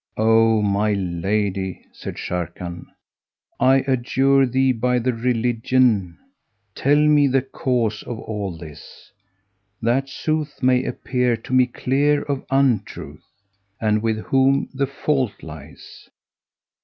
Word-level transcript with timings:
"O 0.17 0.63
my 0.63 0.93
lady," 0.93 1.85
said 1.91 2.15
Sharrkan, 2.15 2.87
"I 3.59 3.83
adjure 3.87 4.47
thee 4.47 4.71
by 4.71 4.97
thy 4.97 5.11
religion, 5.11 6.17
tell 6.73 6.95
me 6.97 7.27
the 7.27 7.43
cause 7.43 8.01
of 8.01 8.17
all 8.19 8.57
this, 8.57 9.11
that 9.79 10.09
sooth 10.09 10.63
may 10.63 10.83
appear 10.85 11.37
to 11.37 11.53
me 11.53 11.67
clear 11.67 12.23
of 12.23 12.47
untruth, 12.49 13.27
and 13.79 14.01
with 14.01 14.17
whom 14.21 14.69
the 14.73 14.87
fault 14.87 15.43
lies." 15.43 16.09